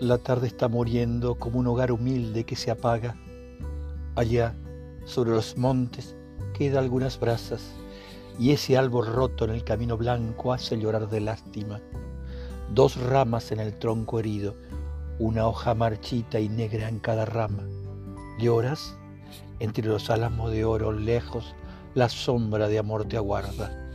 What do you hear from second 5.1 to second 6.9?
los montes, queda